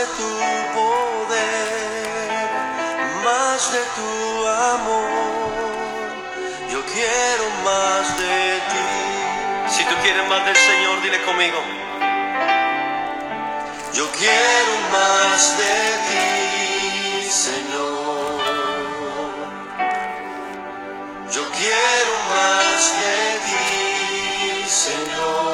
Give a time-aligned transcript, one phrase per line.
[0.00, 0.32] de tu
[0.78, 2.48] poder,
[3.24, 5.10] más de tu amor.
[6.72, 8.86] Yo quiero más de ti.
[9.74, 11.58] Si tú quieres más del Señor, dile conmigo.
[13.92, 16.26] Yo quiero más de ti,
[17.46, 18.40] Señor.
[21.34, 25.49] Yo quiero más de ti, Señor.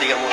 [0.00, 0.30] Digamos.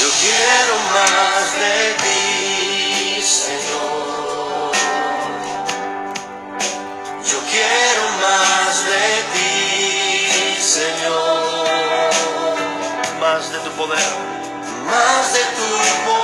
[0.00, 4.72] Yo quiero más de ti, Señor.
[7.24, 12.10] Yo quiero más de ti, Señor.
[13.20, 13.98] Más de tu poder.
[14.86, 15.66] Más de tu
[16.04, 16.17] poder.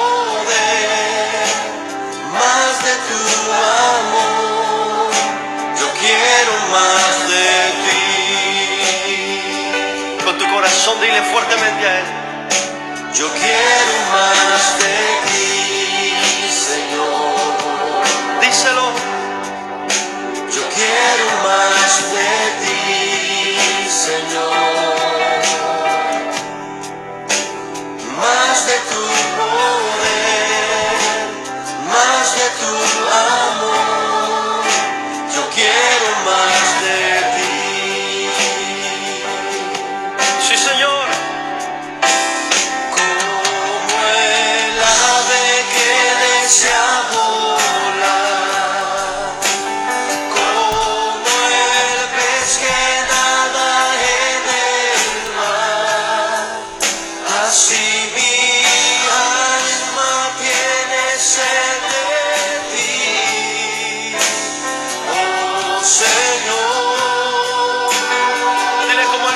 [11.33, 12.05] Fuertemente a Él.
[13.14, 18.41] Yo quiero más de ti, Señor.
[18.41, 18.86] Díselo.
[20.55, 22.54] Yo quiero más de ti,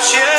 [0.00, 0.37] Dile como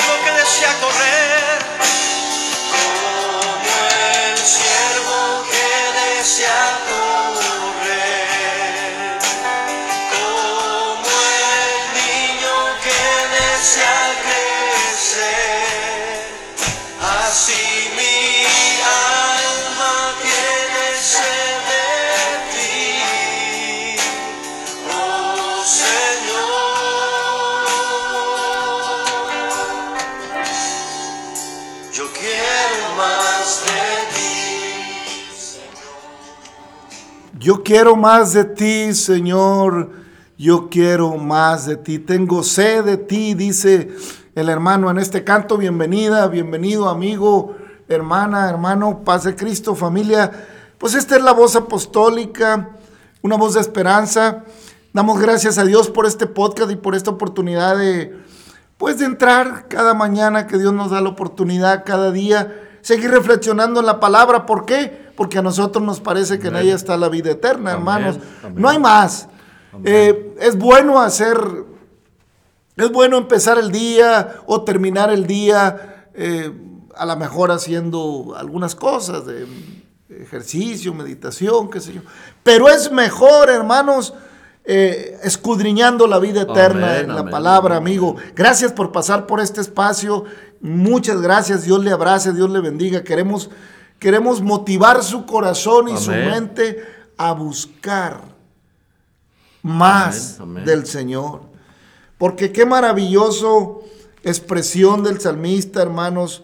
[37.69, 39.91] quiero más de ti, Señor.
[40.39, 41.99] Yo quiero más de ti.
[41.99, 43.91] Tengo sed de ti, dice
[44.33, 45.55] el hermano en este canto.
[45.55, 47.55] Bienvenida, bienvenido amigo,
[47.87, 50.31] hermana, hermano, paz de Cristo, familia.
[50.79, 52.71] Pues esta es la voz apostólica,
[53.21, 54.45] una voz de esperanza.
[54.91, 58.17] Damos gracias a Dios por este podcast y por esta oportunidad de,
[58.79, 62.51] pues, de entrar cada mañana que Dios nos da la oportunidad, cada día,
[62.81, 64.45] seguir reflexionando en la palabra.
[64.45, 65.09] ¿Por qué?
[65.15, 68.19] Porque a nosotros nos parece que en ella está la vida eterna, Amén, hermanos.
[68.43, 68.61] amén.
[68.61, 69.27] No hay más.
[69.83, 71.37] Eh, es bueno hacer,
[72.75, 76.51] es bueno empezar el día o terminar el día, eh,
[76.95, 79.45] a lo mejor haciendo algunas cosas de
[80.09, 82.01] ejercicio, meditación, qué sé yo.
[82.43, 84.13] Pero es mejor, hermanos,
[84.65, 87.87] eh, escudriñando la vida eterna Amén, en la amén, palabra, amén.
[87.93, 88.15] amigo.
[88.35, 90.25] Gracias por pasar por este espacio.
[90.61, 91.63] Muchas gracias.
[91.63, 93.03] Dios le abrace, Dios le bendiga.
[93.03, 93.49] Queremos,
[93.97, 96.83] queremos motivar su corazón y su mente
[97.17, 98.21] a buscar
[99.61, 100.65] más Amén, amén.
[100.65, 101.41] del Señor.
[102.17, 103.81] Porque qué maravilloso
[104.23, 106.43] expresión del salmista, hermanos,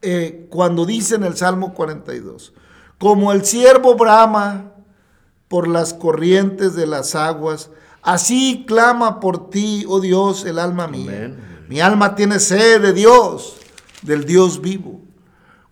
[0.00, 2.52] eh, cuando dice en el Salmo 42,
[2.98, 4.72] como el siervo brama
[5.48, 7.70] por las corrientes de las aguas,
[8.02, 11.12] así clama por ti, oh Dios, el alma mía.
[11.26, 11.51] Amén.
[11.72, 13.56] Mi alma tiene sed de Dios,
[14.02, 15.00] del Dios vivo.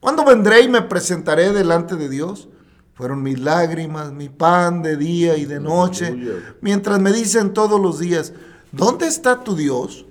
[0.00, 2.49] ¿Cuándo vendré y me presentaré delante de Dios?
[2.94, 6.17] Fueron mis lágrimas, mi pan de día y de noche,
[6.62, 8.32] mientras me dicen todos los días,
[8.73, 10.06] ¿dónde está tu Dios?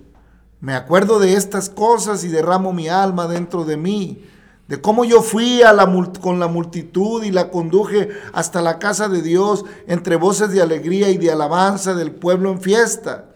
[0.62, 4.24] Me acuerdo de estas cosas y derramo mi alma dentro de mí,
[4.68, 9.10] de cómo yo fui a la con la multitud y la conduje hasta la casa
[9.10, 13.29] de Dios entre voces de alegría y de alabanza del pueblo en fiesta.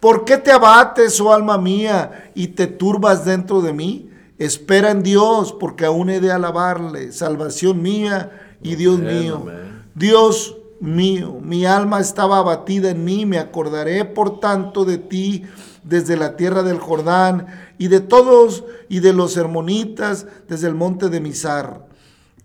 [0.00, 4.10] ¿Por qué te abates, oh alma mía, y te turbas dentro de mí?
[4.38, 9.46] Espera en Dios, porque aún he de alabarle, salvación mía y Dios mío.
[9.94, 11.38] Dios mío.
[11.42, 15.44] Mi alma estaba abatida en mí, me acordaré por tanto de ti
[15.82, 17.46] desde la tierra del Jordán
[17.78, 21.86] y de todos y de los hermonitas desde el monte de Mizar.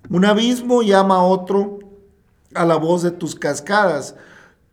[0.09, 1.79] Un abismo llama a otro
[2.55, 4.15] a la voz de tus cascadas.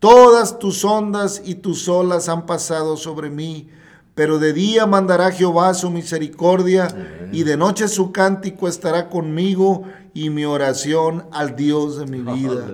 [0.00, 3.68] Todas tus ondas y tus olas han pasado sobre mí,
[4.14, 10.30] pero de día mandará Jehová su misericordia y de noche su cántico estará conmigo y
[10.30, 12.66] mi oración al Dios de mi vida.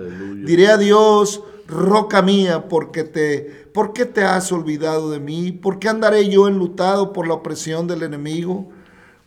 [0.45, 5.51] Diré a Dios, roca mía, porque te, ¿por qué te has olvidado de mí?
[5.51, 8.69] ¿Por qué andaré yo enlutado por la opresión del enemigo?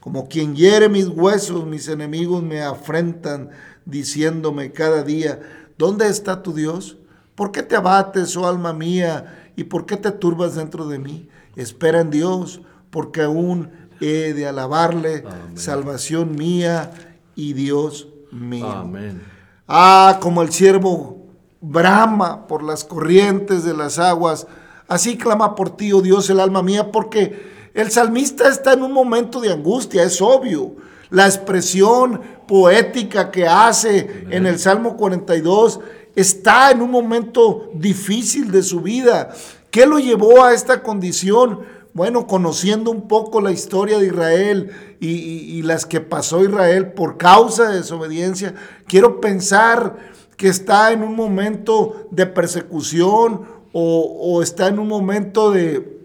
[0.01, 3.51] Como quien hiere mis huesos, mis enemigos me afrentan,
[3.85, 5.41] diciéndome cada día,
[5.77, 6.97] ¿dónde está tu Dios?
[7.41, 11.27] ¿Por qué te abates, oh alma mía, y por qué te turbas dentro de mí?
[11.57, 12.61] Espera en Dios,
[12.91, 16.91] porque aún he de alabarle, salvación mía
[17.35, 18.71] y Dios mío.
[18.71, 19.23] Amén.
[19.67, 21.29] Ah, como el siervo
[21.63, 24.47] brama por las corrientes de las aguas,
[24.87, 28.93] así clama por ti, oh Dios, el alma mía, porque el salmista está en un
[28.93, 30.77] momento de angustia, es obvio.
[31.11, 35.81] La expresión poética que hace en el Salmo 42
[36.15, 39.31] está en un momento difícil de su vida.
[39.71, 41.61] ¿Qué lo llevó a esta condición?
[41.93, 44.71] Bueno, conociendo un poco la historia de Israel
[45.01, 48.55] y, las que pasó Israel por causa de desobediencia,
[48.87, 49.97] quiero pensar
[50.37, 53.43] que está en un momento de persecución
[53.73, 56.01] o está en un momento de,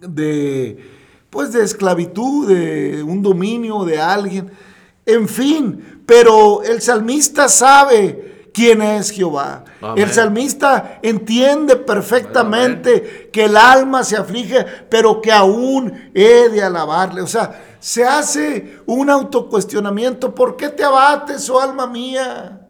[0.00, 0.78] de,
[1.36, 4.50] pues de esclavitud, de un dominio de alguien,
[5.04, 9.62] en fin, pero el salmista sabe quién es Jehová.
[9.96, 17.20] El salmista entiende perfectamente que el alma se aflige, pero que aún he de alabarle.
[17.20, 22.66] O sea, se hace un autocuestionamiento, ¿por qué te abates, oh alma mía?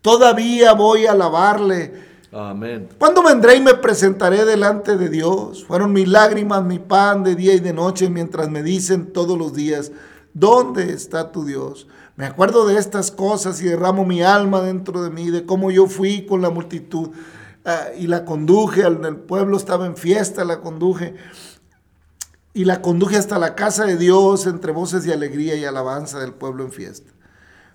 [0.00, 2.88] Todavía voy a alabarle Amén.
[2.98, 5.64] ¿Cuándo vendré y me presentaré delante de Dios?
[5.64, 9.54] Fueron mis lágrimas, mi pan de día y de noche, mientras me dicen todos los
[9.54, 9.92] días,
[10.32, 11.86] ¿dónde está tu Dios?
[12.16, 15.86] Me acuerdo de estas cosas y derramo mi alma dentro de mí, de cómo yo
[15.86, 17.10] fui con la multitud
[17.64, 21.14] ah, y la conduje, el pueblo estaba en fiesta, la conduje
[22.52, 26.32] y la conduje hasta la casa de Dios entre voces de alegría y alabanza del
[26.32, 27.12] pueblo en fiesta.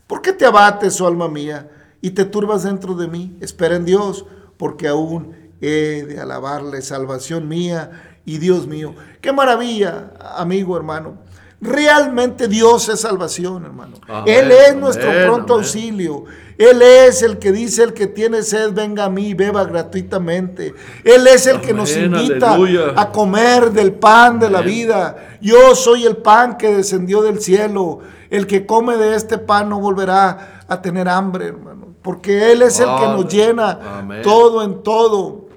[0.05, 1.69] ¿Por qué te abates, oh alma mía,
[2.01, 3.37] y te turbas dentro de mí?
[3.39, 4.25] Espera en Dios
[4.59, 7.91] porque aún he de alabarle, salvación mía
[8.25, 8.93] y Dios mío.
[9.21, 11.17] Qué maravilla, amigo hermano.
[11.61, 13.93] Realmente Dios es salvación, hermano.
[14.25, 16.25] Él es nuestro pronto auxilio.
[16.57, 20.73] Él es el que dice, el que tiene sed, venga a mí, beba gratuitamente.
[21.05, 22.57] Él es el que nos invita
[22.97, 25.37] a comer del pan de la vida.
[25.39, 27.99] Yo soy el pan que descendió del cielo.
[28.29, 32.79] El que come de este pan no volverá a tener hambre, hermano porque Él es
[32.79, 35.49] el que nos llena todo en todo.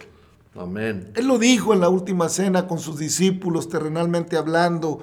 [0.58, 1.10] Amén.
[1.14, 5.00] Él lo dijo en la última cena con sus discípulos, terrenalmente hablando.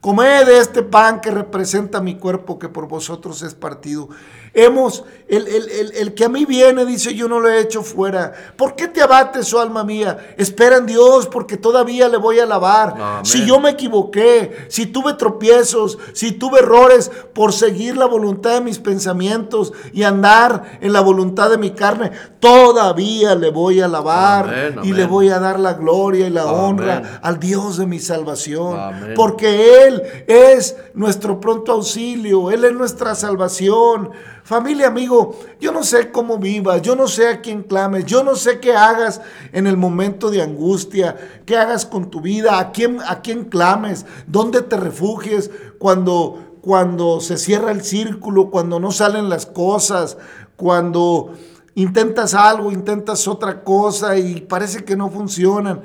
[0.00, 4.08] Comed de este pan que representa mi cuerpo que por vosotros es partido.
[4.52, 5.46] Hemos, el,
[5.94, 8.32] el, que a mí viene, dice, yo no lo he hecho fuera.
[8.56, 10.34] ¿Por qué te abates, oh alma mía?
[10.36, 13.20] Espera en Dios, porque todavía le voy a alabar.
[13.22, 18.60] Si yo me equivoqué, si tuve tropiezos, si tuve errores por seguir la voluntad de
[18.60, 22.10] mis pensamientos y andar en la voluntad de mi carne,
[22.40, 27.20] todavía le voy a alabar y le voy a dar la gloria y la honra
[27.22, 29.14] al Dios de mi salvación.
[29.14, 34.10] Porque Él es nuestro pronto auxilio, Él es nuestra salvación.
[34.44, 38.34] Familia, amigo, yo no sé cómo vivas, yo no sé a quién clames, yo no
[38.34, 39.20] sé qué hagas
[39.52, 41.16] en el momento de angustia,
[41.46, 47.20] qué hagas con tu vida, a quién, a quién clames, dónde te refugies cuando, cuando
[47.20, 50.16] se cierra el círculo, cuando no salen las cosas,
[50.56, 51.32] cuando
[51.74, 55.82] intentas algo, intentas otra cosa y parece que no funcionan.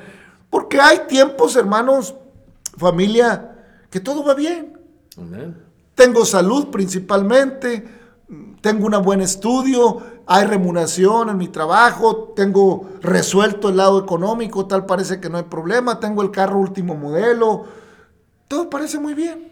[0.49, 2.15] Porque hay tiempos, hermanos,
[2.77, 3.55] familia,
[3.89, 4.77] que todo va bien.
[5.93, 8.04] Tengo salud principalmente
[8.61, 14.85] tengo un buen estudio, hay remuneración en mi trabajo, tengo resuelto el lado económico, tal
[14.85, 17.65] parece que no hay problema, tengo el carro último modelo,
[18.47, 19.51] todo parece muy bien.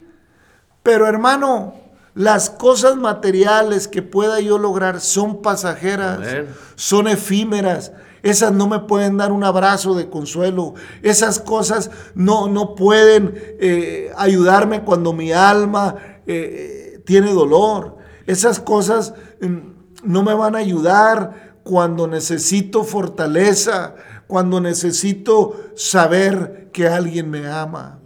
[0.82, 1.76] Pero hermano,
[2.16, 6.20] las cosas materiales que pueda yo lograr son pasajeras,
[6.76, 7.92] son efímeras.
[8.24, 10.76] Esas no me pueden dar un abrazo de consuelo.
[11.02, 18.03] Esas cosas no, no pueden eh, ayudarme cuando mi alma eh, tiene dolor.
[18.26, 19.58] Esas cosas mm,
[20.04, 23.96] no me van a ayudar cuando necesito fortaleza,
[24.28, 28.00] cuando necesito saber que alguien me ama.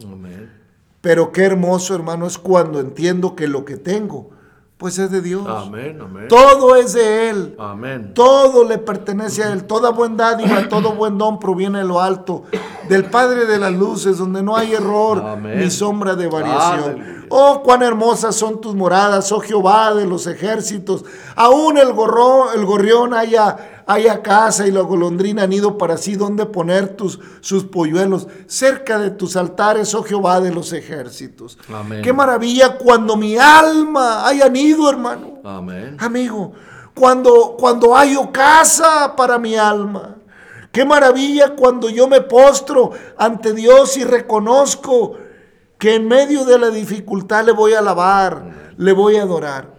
[1.02, 4.32] Pero qué hermoso, hermano, es cuando entiendo que lo que tengo
[4.78, 5.46] pues es de Dios.
[5.48, 6.28] Amén, amén.
[6.28, 7.56] Todo es de Él.
[7.58, 8.14] Amén.
[8.14, 9.64] Todo le pertenece a Él.
[9.64, 12.44] Toda buen dádiva, todo buen don proviene de lo alto,
[12.90, 15.60] del Padre de las luces, donde no hay error Amén.
[15.60, 16.84] ni sombra de variación.
[17.02, 17.14] Aleluya.
[17.30, 21.04] Oh, cuán hermosas son tus moradas, oh Jehová de los ejércitos.
[21.36, 26.46] Aún el, gorro- el gorrión haya, haya casa y la golondrina nido para sí donde
[26.46, 28.28] poner tus, sus polluelos.
[28.48, 31.58] Cerca de tus altares, oh Jehová de los ejércitos.
[31.74, 32.02] Amén.
[32.02, 35.40] Qué maravilla cuando mi alma haya nido, hermano.
[35.44, 35.98] Amén.
[36.00, 36.54] Amigo,
[36.96, 40.16] cuando, cuando hay casa para mi alma.
[40.78, 45.18] Qué maravilla cuando yo me postro ante Dios y reconozco
[45.80, 49.74] que en medio de la dificultad le voy a alabar, le voy a adorar.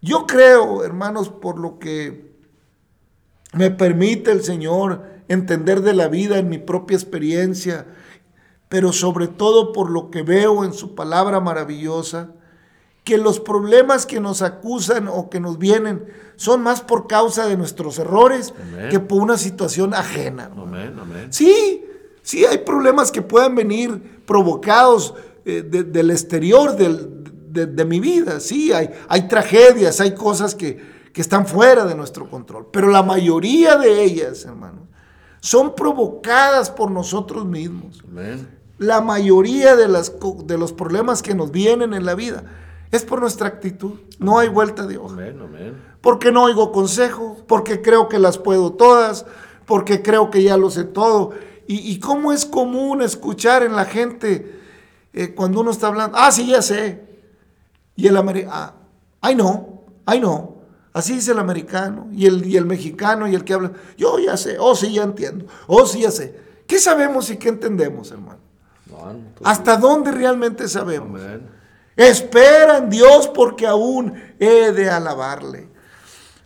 [0.00, 2.32] Yo creo, hermanos, por lo que
[3.52, 7.84] me permite el Señor entender de la vida en mi propia experiencia,
[8.70, 12.30] pero sobre todo por lo que veo en su palabra maravillosa,
[13.04, 16.04] que los problemas que nos acusan o que nos vienen
[16.36, 18.90] son más por causa de nuestros errores Amén.
[18.90, 20.50] que por una situación ajena.
[20.56, 21.32] Amén, amén.
[21.32, 21.84] Sí,
[22.22, 27.98] sí hay problemas que puedan venir provocados eh, de- del exterior del- de, de mi
[27.98, 28.38] vida.
[28.40, 30.80] Sí, hay, hay tragedias, hay cosas que,
[31.12, 32.68] que están fuera de nuestro control.
[32.72, 34.86] Pero la mayoría de ellas, hermanos,
[35.40, 38.02] son provocadas por nosotros mismos.
[38.08, 38.48] Amén.
[38.78, 40.12] La mayoría de, las,
[40.44, 42.44] de los problemas que nos vienen en la vida
[42.92, 43.98] es por nuestra actitud.
[44.20, 45.82] No hay vuelta de hoja Amén, amén.
[46.00, 49.26] porque no oigo consejo, porque creo que las puedo todas,
[49.66, 51.32] porque creo que ya lo sé todo.
[51.66, 54.60] Y, y cómo es común escuchar en la gente
[55.12, 57.02] eh, cuando uno está hablando, ah, sí, ya sé.
[57.96, 58.72] Y el americano,
[59.20, 60.52] ay no, ay no.
[60.92, 64.36] Así dice el americano y el, y el mexicano y el que habla, yo ya
[64.36, 66.38] sé, oh sí, ya entiendo, oh sí, ya sé.
[66.66, 68.40] ¿Qué sabemos y qué entendemos, hermano?
[69.42, 71.20] ¿Hasta dónde realmente sabemos?
[71.20, 71.61] Amén.
[71.96, 75.68] Espera en Dios porque aún he de alabarle.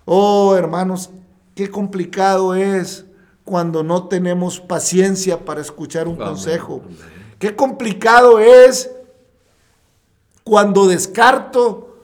[0.05, 1.11] Oh, hermanos,
[1.55, 3.05] qué complicado es
[3.45, 6.83] cuando no tenemos paciencia para escuchar un Amén, consejo.
[7.38, 8.91] Qué complicado es
[10.43, 11.97] cuando descarto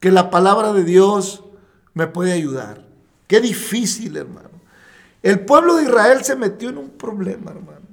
[0.00, 1.42] que la palabra de Dios
[1.94, 2.82] me puede ayudar.
[3.26, 4.50] Qué difícil, hermano.
[5.22, 7.86] El pueblo de Israel se metió en un problema, hermano.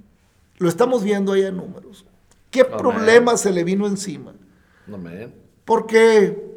[0.57, 2.05] Lo estamos viendo ahí en números.
[2.51, 2.77] ¿Qué Amén.
[2.77, 4.33] problema se le vino encima?
[4.91, 5.33] Amén.
[5.65, 6.51] Porque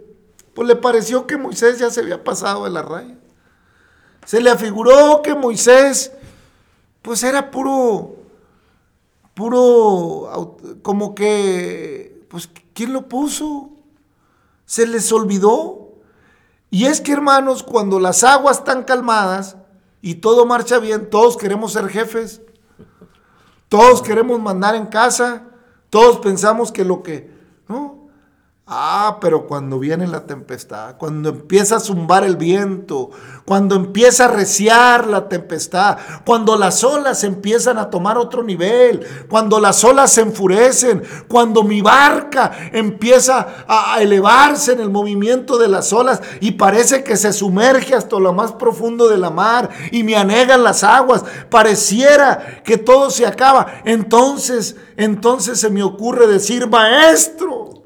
[0.54, 3.16] pues le pareció que Moisés ya se había pasado de la raya.
[4.24, 6.12] Se le afiguró que Moisés
[7.02, 8.16] pues era puro
[9.34, 13.70] puro como que pues ¿quién lo puso?
[14.64, 15.92] Se les olvidó.
[16.70, 19.56] Y es que hermanos, cuando las aguas están calmadas
[20.02, 22.42] y todo marcha bien, todos queremos ser jefes.
[23.68, 25.44] Todos queremos mandar en casa.
[25.90, 27.30] Todos pensamos que lo que...
[27.68, 28.05] ¿no?
[28.68, 33.10] Ah, pero cuando viene la tempestad, cuando empieza a zumbar el viento,
[33.44, 39.60] cuando empieza a reciar la tempestad, cuando las olas empiezan a tomar otro nivel, cuando
[39.60, 45.92] las olas se enfurecen, cuando mi barca empieza a elevarse en el movimiento de las
[45.92, 50.16] olas y parece que se sumerge hasta lo más profundo de la mar y me
[50.16, 53.82] anegan las aguas, pareciera que todo se acaba.
[53.84, 57.76] Entonces, entonces se me ocurre decir, maestro.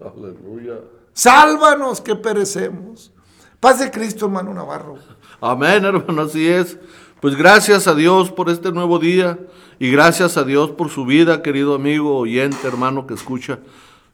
[1.12, 3.12] Sálvanos que perecemos.
[3.59, 4.97] Paz de Cristo, hermano Navarro.
[5.40, 6.79] Amén, hermano, así es.
[7.21, 9.38] Pues gracias a Dios por este nuevo día
[9.79, 13.59] y gracias a Dios por su vida, querido amigo, oyente, hermano que escucha.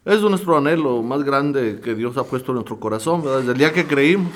[0.05, 3.39] Es nuestro anhelo más grande que Dios ha puesto en nuestro corazón, ¿verdad?
[3.39, 4.33] Desde el día que creímos.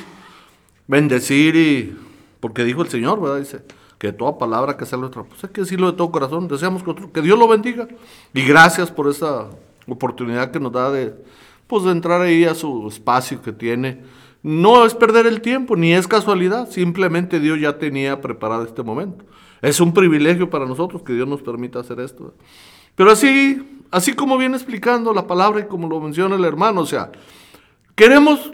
[0.87, 1.97] Bendecir y...
[2.41, 3.39] Porque dijo el Señor, ¿verdad?
[3.39, 3.63] Dice
[3.99, 5.23] que toda palabra que sale de nuestra...
[5.25, 6.49] Pues hay que decirlo de todo corazón.
[6.49, 7.87] Deseamos que, otro- que Dios lo bendiga.
[8.35, 9.47] Y gracias por esta
[9.87, 11.15] oportunidad que nos da de,
[11.71, 14.03] pues, entrar ahí a su espacio que tiene.
[14.43, 16.69] No es perder el tiempo, ni es casualidad.
[16.69, 19.25] Simplemente Dios ya tenía preparado este momento.
[19.63, 22.35] Es un privilegio para nosotros que Dios nos permita hacer esto.
[22.97, 26.87] Pero así, así como viene explicando la palabra y como lo menciona el hermano, o
[26.87, 27.13] sea,
[27.95, 28.51] queremos,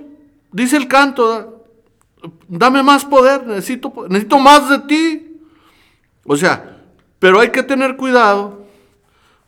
[0.52, 2.28] dice el canto, ¿da?
[2.48, 5.38] dame más poder, necesito, necesito más de ti.
[6.24, 6.82] O sea,
[7.18, 8.66] pero hay que tener cuidado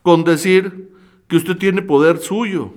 [0.03, 0.91] con decir
[1.27, 2.73] que usted tiene poder suyo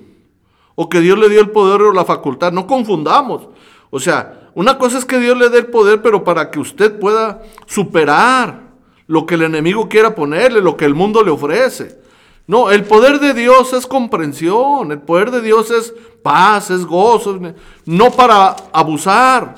[0.74, 2.52] o que Dios le dio el poder o la facultad.
[2.52, 3.48] No confundamos.
[3.90, 6.98] O sea, una cosa es que Dios le dé el poder, pero para que usted
[6.98, 8.72] pueda superar
[9.06, 12.00] lo que el enemigo quiera ponerle, lo que el mundo le ofrece.
[12.46, 17.38] No, el poder de Dios es comprensión, el poder de Dios es paz, es gozo,
[17.86, 19.54] no para abusar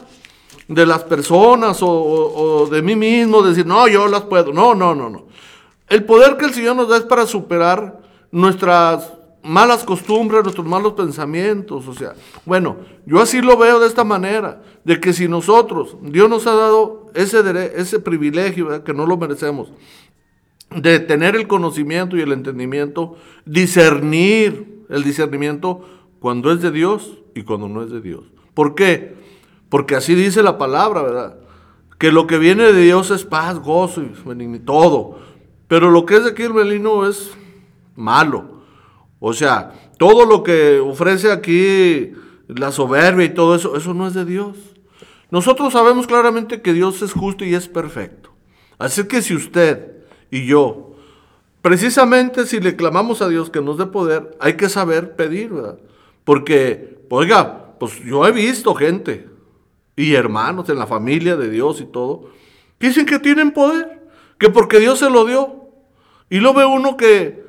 [0.69, 4.53] de las personas o, de mí mismo, decir, no, yo las puedo.
[4.53, 5.27] No, no, no, no.
[5.89, 9.13] El poder que el Señor nos da es para superar nuestras
[9.45, 11.87] malas costumbres, nuestros malos pensamientos.
[11.87, 16.29] O sea, bueno, yo así lo veo de esta manera, de que si nosotros, Dios
[16.29, 17.41] nos ha dado ese,
[17.77, 19.73] ese privilegio, que no lo merecemos,
[20.75, 25.83] de tener el conocimiento y el entendimiento, discernir el discernimiento
[26.19, 28.25] cuando es de Dios y cuando no es de Dios.
[28.55, 29.15] ¿Por qué?
[29.69, 31.37] Porque así dice la palabra, ¿verdad?
[31.99, 35.19] Que lo que viene de Dios es paz, gozo y todo.
[35.69, 37.33] Pero lo que es de aquí el melino es
[37.97, 38.54] malo.
[39.27, 42.13] O sea, todo lo que ofrece aquí
[42.47, 44.55] la soberbia y todo eso, eso no es de Dios.
[45.31, 48.35] Nosotros sabemos claramente que Dios es justo y es perfecto.
[48.77, 49.93] Así que si usted
[50.31, 50.93] y yo,
[51.63, 55.79] precisamente si le clamamos a Dios que nos dé poder, hay que saber pedir, ¿verdad?
[56.25, 59.27] Porque, oiga, pues yo he visto gente
[59.97, 62.29] y hermanos en la familia de Dios y todo,
[62.79, 64.07] dicen que tienen poder,
[64.39, 65.65] que porque Dios se lo dio.
[66.29, 67.43] Y lo ve uno que,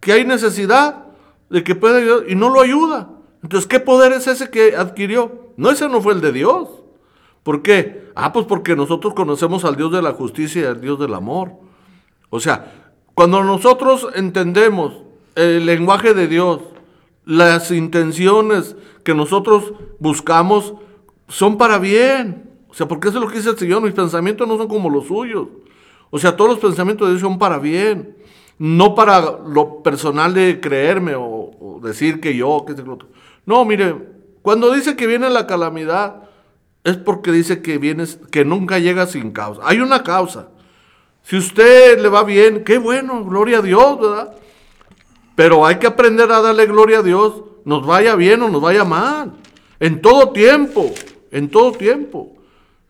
[0.00, 1.09] que hay necesidad
[1.50, 3.10] de que pueda ayudar y no lo ayuda.
[3.42, 5.52] Entonces, ¿qué poder es ese que adquirió?
[5.56, 6.68] No, ese no fue el de Dios.
[7.42, 8.10] ¿Por qué?
[8.14, 11.52] Ah, pues porque nosotros conocemos al Dios de la justicia y al Dios del amor.
[12.28, 12.72] O sea,
[13.14, 15.02] cuando nosotros entendemos
[15.34, 16.60] el lenguaje de Dios,
[17.24, 20.74] las intenciones que nosotros buscamos
[21.28, 22.50] son para bien.
[22.68, 24.90] O sea, porque eso es lo que dice el Señor, mis pensamientos no son como
[24.90, 25.48] los suyos.
[26.10, 28.16] O sea, todos los pensamientos de Dios son para bien,
[28.60, 33.08] no para lo personal de creerme o, decir que yo, que es el otro.
[33.46, 33.96] No, mire,
[34.42, 36.24] cuando dice que viene la calamidad,
[36.84, 39.62] es porque dice que viene, que nunca llega sin causa.
[39.64, 40.48] Hay una causa.
[41.22, 44.34] Si usted le va bien, qué bueno, gloria a Dios, ¿verdad?
[45.34, 48.84] Pero hay que aprender a darle gloria a Dios, nos vaya bien o nos vaya
[48.84, 49.32] mal.
[49.78, 50.90] En todo tiempo,
[51.30, 52.36] en todo tiempo.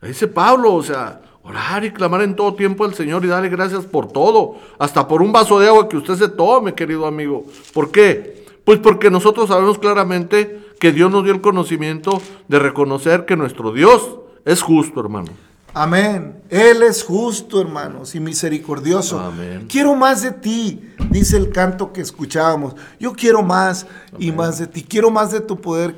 [0.01, 3.85] Dice Pablo, o sea, orar y clamar en todo tiempo al Señor y darle gracias
[3.85, 7.45] por todo, hasta por un vaso de agua que usted se tome, querido amigo.
[7.73, 8.45] ¿Por qué?
[8.65, 13.71] Pues porque nosotros sabemos claramente que Dios nos dio el conocimiento de reconocer que nuestro
[13.71, 15.31] Dios es justo, hermano.
[15.73, 16.41] Amén.
[16.49, 19.19] Él es justo, hermanos, y misericordioso.
[19.19, 19.67] Amén.
[19.69, 22.75] Quiero más de ti, dice el canto que escuchábamos.
[22.99, 23.87] Yo quiero más
[24.19, 24.83] y más de ti.
[24.83, 25.95] Quiero más de tu poder.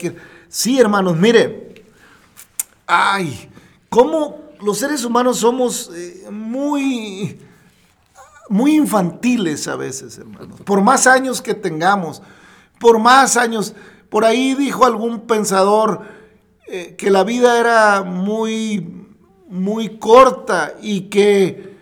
[0.47, 1.85] Sí, hermanos, mire.
[2.85, 3.49] Ay,
[3.93, 7.39] cómo los seres humanos somos eh, muy,
[8.49, 10.61] muy infantiles a veces, hermanos.
[10.61, 12.23] Por más años que tengamos,
[12.79, 13.75] por más años.
[14.09, 16.01] Por ahí dijo algún pensador
[16.67, 19.05] eh, que la vida era muy
[19.47, 21.77] muy corta y que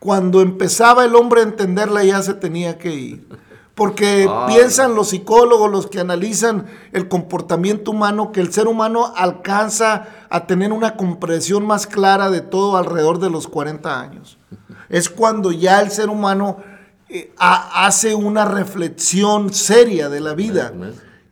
[0.00, 3.28] cuando empezaba el hombre a entenderla ya se tenía que ir.
[3.74, 10.06] Porque piensan los psicólogos, los que analizan el comportamiento humano, que el ser humano alcanza
[10.30, 14.38] a tener una comprensión más clara de todo alrededor de los 40 años.
[14.90, 16.58] Es cuando ya el ser humano
[17.08, 20.72] eh, hace una reflexión seria de la vida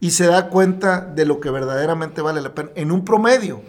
[0.00, 3.62] y se da cuenta de lo que verdaderamente vale la pena en un promedio.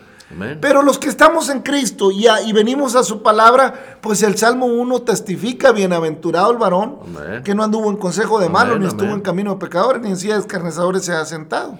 [0.61, 4.65] Pero los que estamos en Cristo y, y, venimos a su palabra, pues el Salmo
[4.65, 6.99] 1 testifica, bienaventurado el varón,
[7.43, 10.17] que no anduvo en consejo de malos, ni estuvo en camino de pecadores, ni en
[10.17, 11.77] silla de escarnezadores se ha sentado.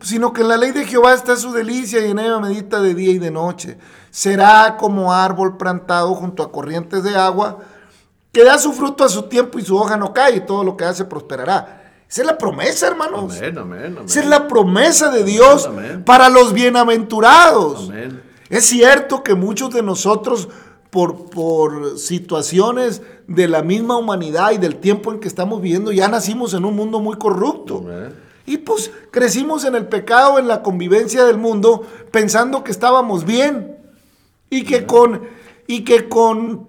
[0.00, 2.94] Sino que en la ley de Jehová está su delicia y en ella medita de
[2.94, 3.78] día y de noche.
[4.10, 7.58] Será como árbol plantado junto a corrientes de agua,
[8.32, 10.76] que da su fruto a su tiempo y su hoja no cae, y todo lo
[10.76, 11.79] que hace prosperará.
[12.10, 13.36] Esa es la promesa, hermanos.
[13.36, 15.70] Esa es la promesa de Dios
[16.04, 17.88] para los bienaventurados.
[18.48, 20.48] Es cierto que muchos de nosotros,
[20.90, 26.08] por, por situaciones de la misma humanidad y del tiempo en que estamos viviendo, ya
[26.08, 27.86] nacimos en un mundo muy corrupto.
[28.44, 33.78] Y pues crecimos en el pecado, en la convivencia del mundo, pensando que estábamos bien.
[34.50, 35.28] Y que con,
[35.68, 36.66] y que con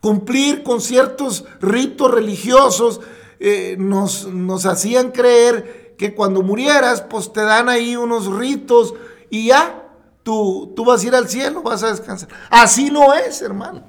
[0.00, 3.00] cumplir con ciertos ritos religiosos,
[3.38, 8.94] eh, nos, nos hacían creer que cuando murieras, pues te dan ahí unos ritos
[9.30, 9.82] y ya,
[10.22, 12.28] Tú, tú, vas a ir al cielo, vas a descansar.
[12.50, 13.84] Así no es, hermano.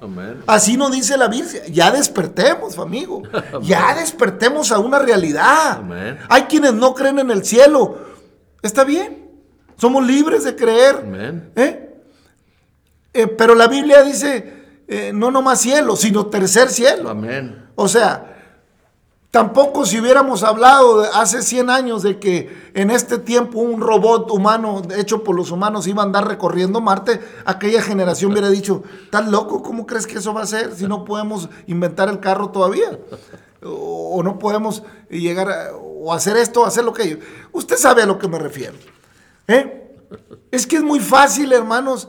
[0.46, 1.66] Así no dice la Biblia.
[1.66, 3.24] Ya despertemos, amigo.
[3.62, 5.82] Ya despertemos a una realidad.
[6.28, 7.98] Hay quienes no creen en el cielo.
[8.62, 9.28] Está bien.
[9.78, 11.50] Somos libres de creer.
[11.56, 12.02] ¿Eh?
[13.14, 17.20] Eh, pero la Biblia dice, no nomás cielo, sino tercer cielo.
[17.74, 18.37] O sea,
[19.38, 24.82] Tampoco si hubiéramos hablado hace 100 años de que en este tiempo un robot humano
[24.96, 29.62] hecho por los humanos iba a andar recorriendo Marte, aquella generación hubiera dicho, ¿estás loco?
[29.62, 32.98] ¿Cómo crees que eso va a ser si no podemos inventar el carro todavía?
[33.62, 37.20] O, no podemos llegar a, o hacer esto o hacer lo que...
[37.52, 38.74] Usted sabe a lo que me refiero.
[39.46, 39.94] ¿eh?
[40.50, 42.08] Es que es muy fácil, hermanos,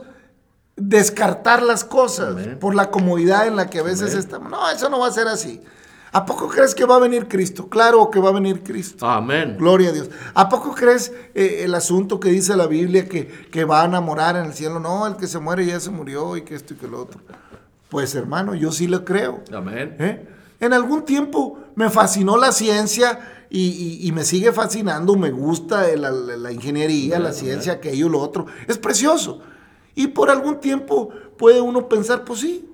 [0.74, 4.50] descartar las cosas por la comodidad en la que a veces estamos.
[4.50, 5.62] No, eso no va a ser así.
[6.12, 7.68] ¿A poco crees que va a venir Cristo?
[7.68, 9.06] Claro que va a venir Cristo.
[9.06, 9.56] Amén.
[9.58, 10.10] Gloria a Dios.
[10.34, 14.34] ¿A poco crees eh, el asunto que dice la Biblia que, que va a enamorar
[14.36, 14.80] en el cielo?
[14.80, 17.20] No, el que se muere ya se murió y que esto y que lo otro.
[17.88, 19.42] Pues hermano, yo sí lo creo.
[19.54, 19.96] Amén.
[20.00, 20.28] ¿Eh?
[20.58, 25.86] En algún tiempo me fascinó la ciencia y, y- y me sigue fascinando, me gusta
[25.96, 28.46] la, la- la ingeniería, la ciencia, aquello, lo otro.
[28.66, 29.40] Es precioso.
[29.94, 32.68] Y por algún tiempo puede uno pensar, pues sí,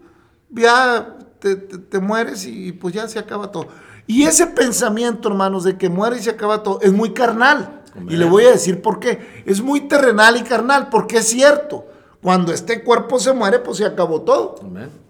[0.51, 1.16] ya
[1.54, 3.68] te, te- te mueres y, pues ya se acaba todo.
[4.06, 7.82] Y ese pensamiento, hermanos, de que muere y se acaba todo, es muy carnal.
[8.09, 9.42] Y le voy a decir por qué.
[9.46, 11.87] Es muy terrenal y carnal, porque es cierto.
[12.22, 14.56] Cuando este cuerpo se muere, pues se acabó todo.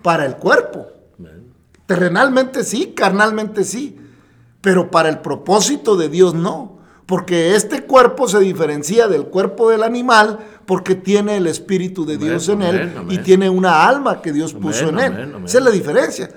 [0.02, 0.86] Para el cuerpo.
[1.86, 3.96] Terrenalmente sí, carnalmente sí,
[4.60, 9.84] pero para el propósito de Dios no, porque este cuerpo se diferencia del cuerpo del
[9.84, 13.22] animal porque tiene el Espíritu de Amén, Dios en él amén, y amén.
[13.22, 15.34] tiene una alma que Dios puso en él.
[15.44, 16.30] Esa es la diferencia.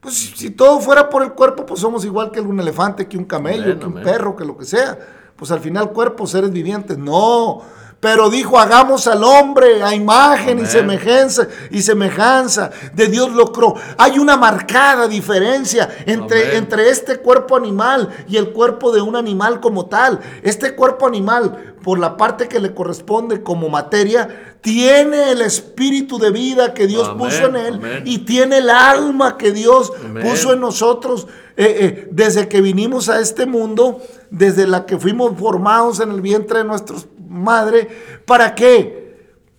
[0.00, 3.18] Pues si si todo fuera por el cuerpo, pues somos igual que un elefante, que
[3.18, 4.98] un camello, que un perro, que lo que sea.
[5.36, 6.98] Pues al final cuerpo, seres vivientes.
[6.98, 7.62] No.
[8.00, 13.74] Pero dijo, hagamos al hombre a imagen y semejanza y semejanza de Dios lo creó.
[13.96, 16.56] Hay una marcada diferencia entre, Amén.
[16.58, 20.20] entre este cuerpo animal y el cuerpo de un animal como tal.
[20.44, 26.30] Este cuerpo animal, por la parte que le corresponde como materia, tiene el espíritu de
[26.30, 30.60] vida que Dios Amén, puso en él y tiene el alma que Dios puso en
[30.60, 36.12] nosotros eh, eh, desde que vinimos a este mundo, desde la que fuimos formados en
[36.12, 36.96] el vientre de nuestra
[37.28, 37.88] madre.
[38.24, 39.08] ¿Para qué?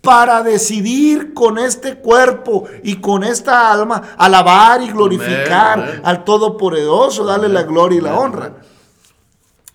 [0.00, 6.00] Para decidir con este cuerpo y con esta alma alabar y glorificar Amén, amén.
[6.04, 8.56] al Todopoderoso, darle la gloria y la honra.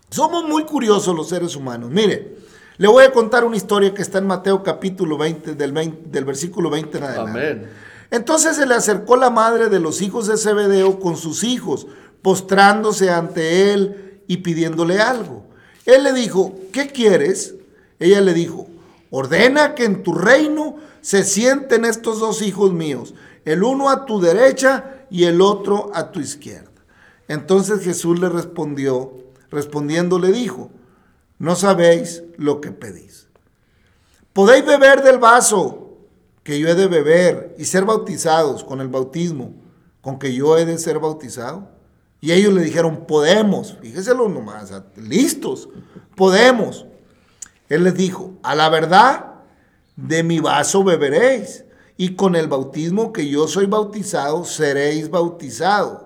[0.09, 1.91] Somos muy curiosos los seres humanos.
[1.91, 2.37] Mire,
[2.77, 6.25] le voy a contar una historia que está en Mateo capítulo 20, del, 20 del
[6.25, 7.39] versículo 20 en adelante.
[7.39, 7.69] Amén.
[8.11, 11.87] Entonces se le acercó la madre de los hijos de Zebedeo con sus hijos,
[12.21, 15.43] postrándose ante él y pidiéndole algo.
[15.85, 17.55] Él le dijo, ¿qué quieres?
[17.99, 18.67] Ella le dijo,
[19.09, 23.13] ordena que en tu reino se sienten estos dos hijos míos,
[23.45, 26.71] el uno a tu derecha y el otro a tu izquierda.
[27.27, 29.13] Entonces Jesús le respondió,
[29.49, 30.69] respondiendo le dijo,
[31.39, 33.27] no sabéis lo que pedís.
[34.33, 35.97] Podéis beber del vaso
[36.43, 39.53] que yo he de beber y ser bautizados con el bautismo
[40.05, 41.67] con que yo he de ser bautizado.
[42.21, 45.67] Y ellos le dijeron, podemos, fíjeselo nomás, listos,
[46.15, 46.85] podemos.
[47.69, 49.33] Él les dijo, a la verdad,
[49.95, 51.65] de mi vaso beberéis,
[51.97, 56.03] y con el bautismo que yo soy bautizado, seréis bautizados.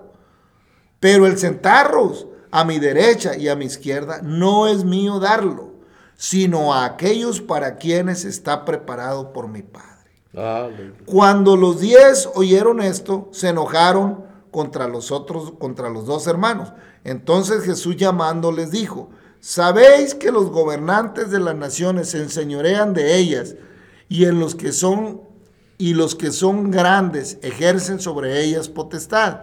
[1.00, 5.70] Pero el sentarros a mi derecha y a mi izquierda no es mío darlo,
[6.16, 9.88] sino a aquellos para quienes está preparado por mi Padre.
[10.34, 11.04] Aleluya.
[11.06, 16.72] Cuando los diez oyeron esto, se enojaron contra los otros, contra los dos hermanos.
[17.04, 23.16] Entonces Jesús llamando les dijo, ¿sabéis que los gobernantes de las naciones se enseñorean de
[23.16, 23.54] ellas
[24.08, 25.22] y en los que son
[25.78, 29.40] y los que son grandes ejercen sobre ellas potestad?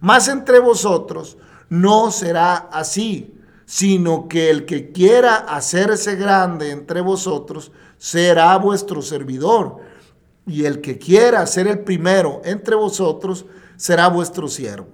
[0.00, 1.36] Mas entre vosotros
[1.68, 3.34] no será así,
[3.66, 9.78] sino que el que quiera hacerse grande entre vosotros será vuestro servidor,
[10.46, 14.88] y el que quiera ser el primero entre vosotros será vuestro siervo.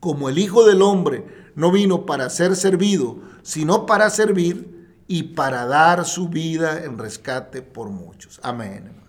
[0.00, 4.76] Como el Hijo del Hombre no vino para ser servido, sino para servir
[5.08, 8.38] y para dar su vida en rescate por muchos.
[8.42, 8.84] Amén.
[8.86, 9.06] hermano.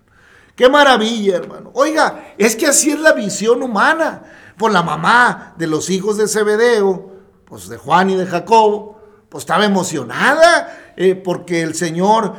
[0.56, 1.72] Qué maravilla, hermano.
[1.74, 4.24] Oiga, es que así es la visión humana.
[4.58, 7.12] Por la mamá de los hijos de Zebedeo,
[7.46, 12.34] pues de Juan y de Jacobo, pues estaba emocionada eh, porque el Señor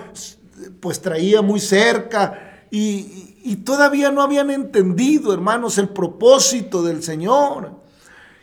[0.81, 7.88] pues traía muy cerca y todavía no habían entendido, hermanos, el propósito del Señor.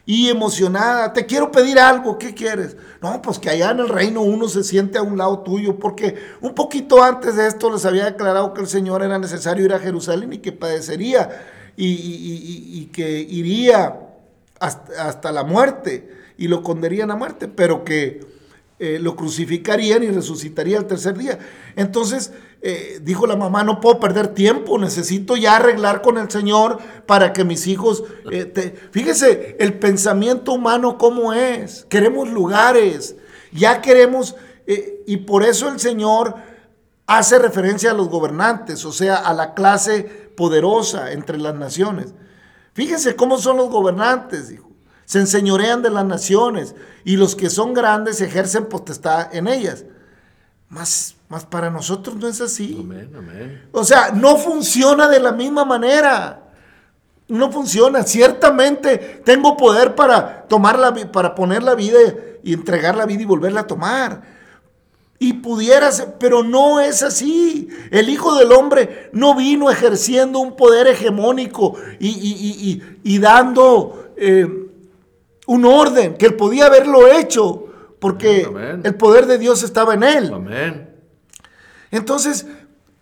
[0.05, 2.77] Y emocionada, te quiero pedir algo, ¿qué quieres?
[3.01, 6.15] No, pues que allá en el reino uno se siente a un lado tuyo, porque
[6.41, 9.79] un poquito antes de esto les había declarado que el Señor era necesario ir a
[9.79, 11.29] Jerusalén y que padecería
[11.75, 13.99] y, que iría
[14.59, 18.34] hasta, hasta la muerte y lo condenarían a muerte, pero que
[18.77, 21.39] eh, lo crucificarían y resucitaría el tercer día.
[21.75, 26.79] Entonces eh, dijo la mamá, no puedo perder tiempo, necesito ya arreglar con el Señor
[27.05, 28.03] para que mis hijos...
[28.31, 28.75] eh, te-".
[28.91, 31.85] Fíjese el pensamiento humano cómo es.
[31.89, 33.15] Queremos lugares,
[33.51, 34.35] ya queremos...
[35.05, 36.35] y por eso el Señor
[37.07, 40.03] hace referencia a los gobernantes, o sea, a la clase
[40.35, 42.13] poderosa entre las naciones.
[42.73, 44.74] Fíjense cómo son los gobernantes, dijo.
[45.05, 49.85] Se enseñorean de las naciones y los que son grandes ejercen potestad en ellas.
[50.67, 52.77] Más, más para nosotros no es así.
[52.79, 53.69] Amén, amén.
[53.71, 56.41] O sea, no funciona de la misma manera.
[57.27, 58.03] No funciona.
[58.03, 61.99] Ciertamente tengo poder para tomar la, para poner la vida
[62.43, 64.35] y entregar la vida y volverla a tomar.
[65.17, 67.69] Y pudieras, pero no es así.
[67.91, 74.64] El Hijo del Hombre no vino ejerciendo un poder hegemónico y, dando eh,
[75.45, 77.65] un orden, que él podía haberlo hecho,
[77.99, 78.47] porque
[78.83, 80.33] el poder de Dios estaba en él.
[80.33, 80.95] Amén.
[81.91, 82.45] Entonces,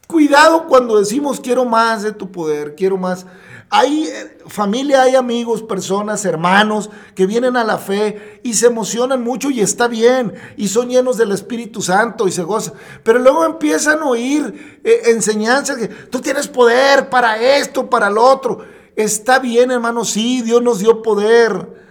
[0.08, 3.26] cuidado cuando decimos quiero más de tu poder, quiero más.
[3.70, 9.24] Hay eh, familia, hay amigos, personas, hermanos que vienen a la fe y se emocionan
[9.24, 12.76] mucho y está bien y son llenos del Espíritu Santo y se gozan.
[13.04, 18.24] Pero luego empiezan a oír eh, enseñanzas que tú tienes poder para esto, para lo
[18.24, 18.60] otro.
[18.96, 21.83] Está bien, hermano, sí, Dios nos dio poder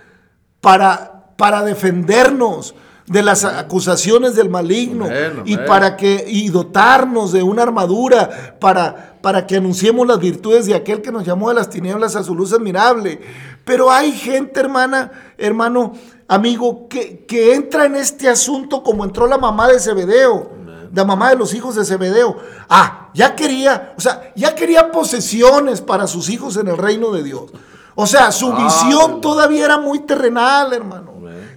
[0.63, 2.75] para, para defendernos
[3.07, 5.09] de las acusaciones del maligno
[5.45, 10.75] y para que y dotarnos de una armadura para para que anunciemos las virtudes de
[10.75, 13.21] aquel que nos llamó de las tinieblas a su luz admirable.
[13.65, 15.93] Pero hay gente, hermana, hermano,
[16.27, 20.51] amigo, que, que entra en este asunto como entró la mamá de Zebedeo,
[20.93, 22.37] la mamá de los hijos de Zebedeo.
[22.69, 27.23] Ah, ya quería, o sea, ya quería posesiones para sus hijos en el reino de
[27.23, 27.53] Dios.
[27.95, 31.13] O sea, su ah, visión todavía era muy terrenal, hermano.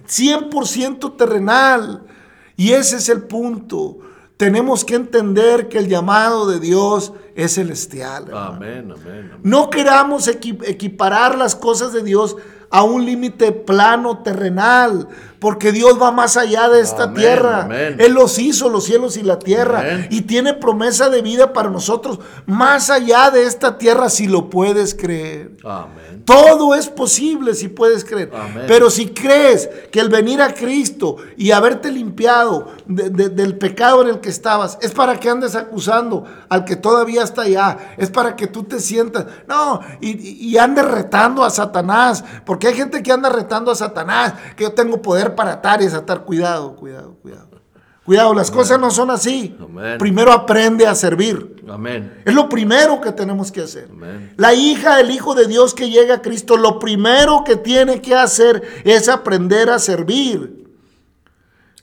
[0.06, 2.02] 100% terrenal.
[2.56, 3.98] Y ese es el punto.
[4.36, 8.26] Tenemos que entender que el llamado de Dios es celestial.
[8.34, 12.36] Amén, amén, No queramos equiparar las cosas de Dios
[12.70, 17.68] a un límite plano terrenal, porque Dios va más allá de esta tierra.
[17.98, 22.18] Él los hizo, los cielos y la tierra, y tiene promesa de vida para nosotros,
[22.46, 25.52] más allá de esta tierra, si lo puedes creer.
[26.24, 28.32] Todo es posible si puedes creer.
[28.66, 34.20] Pero si crees que el venir a Cristo y haberte limpiado del pecado en el
[34.20, 38.46] que estabas, es para que andes acusando al que todavía está allá, es para que
[38.46, 43.28] tú te sientas, no, y, y andes retando a Satanás, porque hay gente que anda
[43.28, 46.24] retando a Satanás, que yo tengo poder para atar y desatar.
[46.24, 47.56] Cuidado, cuidado, cuidado.
[48.06, 49.56] Cuidado, las cosas no son así.
[49.98, 51.64] Primero aprende a servir.
[51.68, 52.22] Amén.
[52.24, 53.88] Es lo primero que tenemos que hacer.
[54.36, 58.14] La hija, el hijo de Dios que llega a Cristo, lo primero que tiene que
[58.14, 60.70] hacer es aprender a servir.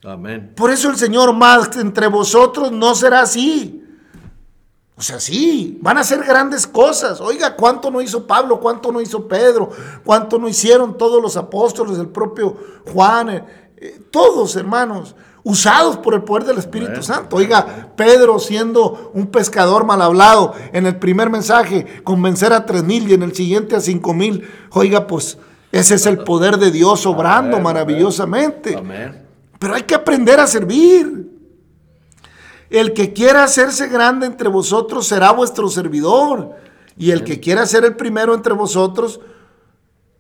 [0.02, 0.54] Amén.
[0.56, 3.83] Por eso el Señor más entre vosotros no será así.
[5.04, 7.20] O sea, sí, van a hacer grandes cosas.
[7.20, 8.62] Oiga, ¿cuánto no hizo Pablo?
[8.62, 9.70] ¿Cuánto no hizo Pedro?
[10.06, 12.56] ¿Cuánto no hicieron todos los apóstoles, el propio
[12.90, 13.28] Juan?
[13.28, 13.44] Eh,
[13.76, 15.14] eh, todos, hermanos,
[15.44, 17.36] usados por el poder del Espíritu Santo.
[17.36, 23.10] Oiga, Pedro siendo un pescador mal hablado, en el primer mensaje convencer a tres mil
[23.10, 24.50] y en el siguiente a cinco mil.
[24.72, 25.38] Oiga, pues
[25.74, 28.82] ese es el poder de Dios obrando maravillosamente.
[29.60, 31.33] Pero hay que aprender a servir.
[32.74, 36.56] El que quiera hacerse grande entre vosotros será vuestro servidor.
[36.98, 39.20] Y el que quiera ser el primero entre vosotros,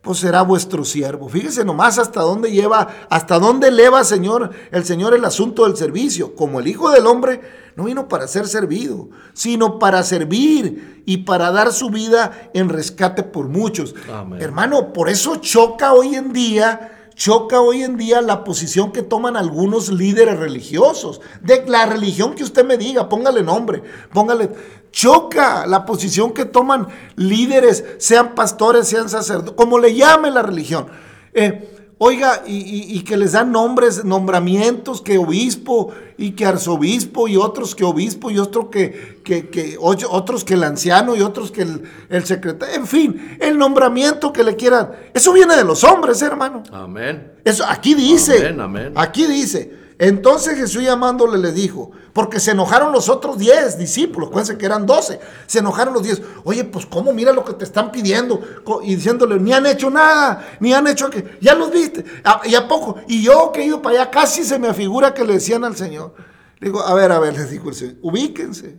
[0.03, 1.27] pues será vuestro siervo.
[1.27, 6.35] Fíjese nomás hasta dónde lleva, hasta dónde eleva, Señor, el Señor el asunto del servicio.
[6.35, 7.41] Como el Hijo del Hombre
[7.75, 13.23] no vino para ser servido, sino para servir y para dar su vida en rescate
[13.23, 13.95] por muchos.
[14.37, 19.37] Hermano, por eso choca hoy en día choca hoy en día la posición que toman
[19.37, 24.49] algunos líderes religiosos, de la religión que usted me diga, póngale nombre, póngale,
[24.91, 30.87] choca la posición que toman líderes, sean pastores, sean sacerdotes, como le llame la religión.
[31.33, 37.75] Eh, Oiga, y, que les dan nombres, nombramientos, que obispo y que arzobispo y otros
[37.75, 42.75] que obispo y otro que, que, otros que el anciano y otros que el, secretario.
[42.75, 44.91] En fin, el nombramiento que le quieran.
[45.13, 46.63] Eso viene de los hombres, hermano.
[46.73, 47.31] Amén.
[47.45, 48.47] Eso aquí dice.
[48.47, 48.93] Amén, amén.
[48.97, 49.82] Aquí dice.
[49.99, 54.85] Entonces Jesús llamándole le dijo, porque se enojaron los otros diez discípulos, acuérdense que eran
[54.85, 58.41] doce, se enojaron los diez, oye, pues cómo, mira lo que te están pidiendo,
[58.83, 62.05] y diciéndole, ni han hecho nada, ni han hecho, que ya los viste,
[62.45, 65.23] y a poco, y yo que he ido para allá, casi se me afigura que
[65.23, 66.13] le decían al Señor,
[66.59, 68.77] le digo, a ver, a ver, les dijo el Señor, ubíquense,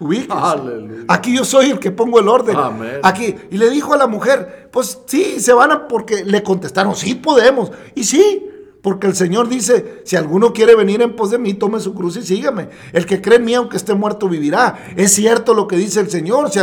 [0.00, 2.56] ubíquense, aquí yo soy el que pongo el orden,
[3.02, 6.94] aquí, y le dijo a la mujer, pues sí, se van a, porque le contestaron,
[6.94, 8.50] sí podemos, y sí,
[8.84, 12.18] porque el Señor dice, si alguno quiere venir en pos de mí, tome su cruz
[12.18, 12.68] y sígame.
[12.92, 14.78] El que cree en mí, aunque esté muerto, vivirá.
[14.94, 16.50] Es cierto lo que dice el Señor.
[16.50, 16.60] Si,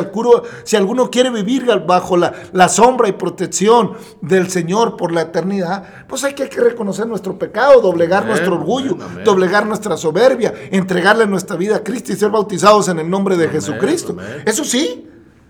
[0.63, 6.23] si alguno quiere vivir bajo la, sombra y protección del Señor por la eternidad, pues
[6.23, 11.83] hay que, reconocer nuestro pecado, doblegar nuestro orgullo, doblegar nuestra soberbia, entregarle nuestra vida a
[11.83, 14.15] Cristo y ser bautizados en el nombre de Jesucristo.
[14.45, 15.07] Eso sí.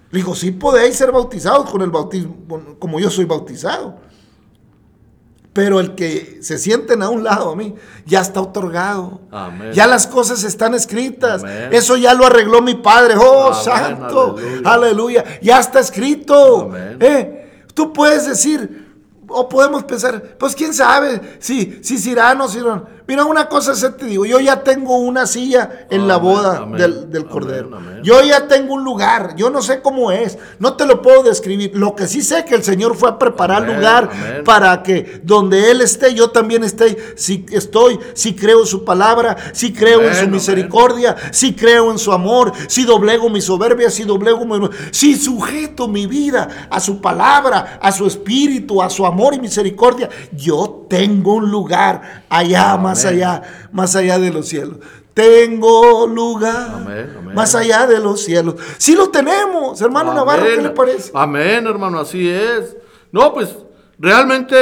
[0.09, 2.33] Dijo, sí podéis ser bautizados con el bautismo,
[2.79, 4.09] como yo soy bautizado.
[5.53, 9.19] Pero el que se sienten a un lado a mí, ya está otorgado.
[9.31, 9.73] Amén.
[9.73, 11.43] Ya las cosas están escritas.
[11.43, 11.69] Amén.
[11.71, 13.15] Eso ya lo arregló mi Padre.
[13.17, 14.35] Oh, Amén, santo.
[14.37, 14.61] aleluya.
[14.63, 15.25] Aleluya.
[15.41, 16.71] Ya está escrito.
[16.99, 17.37] Eh,
[17.73, 18.87] Tú puedes decir,
[19.27, 22.85] o podemos pensar, pues quién sabe si, si Cirano, Cirano.
[23.11, 26.79] Mira, una cosa se te digo, yo ya tengo una silla en la boda amén,
[26.79, 27.75] del, del Cordero.
[27.75, 27.99] amén.
[28.03, 31.71] Yo ya tengo un lugar, yo no sé cómo es, no te lo puedo describir.
[31.75, 34.09] Lo que sí sé que el Señor fue a preparar lugar
[34.45, 37.15] para que donde Él esté, yo también esté.
[37.17, 41.99] Si estoy, si creo en su palabra, si creo en su misericordia, si creo en
[41.99, 44.69] su amor, si doblego mi soberbia, si doblego mi...
[44.91, 50.07] Si sujeto mi vida a su palabra, a su espíritu, a su amor y misericordia,
[50.31, 53.15] yo tengo un lugar allá, más Amén.
[53.23, 54.77] allá, más allá de los cielos.
[55.13, 57.35] Tengo lugar Amén, amén.
[57.35, 58.55] más allá de los cielos.
[58.77, 61.11] Sí lo tenemos, hermano Navarro, ¿qué le parece?
[61.13, 62.77] Amén, hermano, así es.
[63.11, 63.55] No, pues
[63.99, 64.55] realmente